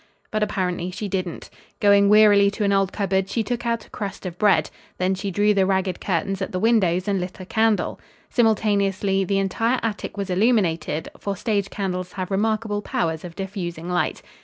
But 0.31 0.41
apparently 0.41 0.89
she 0.89 1.07
didn't. 1.07 1.51
Going 1.79 2.09
wearily 2.09 2.49
to 2.49 2.63
an 2.63 2.73
old 2.73 2.91
cupboard, 2.91 3.29
she 3.29 3.43
took 3.43 3.67
out 3.67 3.85
a 3.85 3.89
crust 3.91 4.25
of 4.25 4.39
bread. 4.39 4.71
Then 4.97 5.13
she 5.13 5.29
drew 5.29 5.53
the 5.53 5.67
ragged 5.67 6.01
curtains 6.01 6.41
at 6.41 6.51
the 6.51 6.59
windows 6.59 7.07
and 7.07 7.21
lit 7.21 7.39
a 7.39 7.45
candle. 7.45 7.99
Simultaneously 8.27 9.23
the 9.23 9.37
entire 9.37 9.79
attic 9.83 10.17
was 10.17 10.31
illuminated, 10.31 11.09
for 11.19 11.35
stage 11.37 11.69
candles 11.69 12.13
have 12.13 12.31
remarkable 12.31 12.81
powers 12.81 13.23
of 13.23 13.35
diffusing 13.35 13.89
light. 13.91 14.23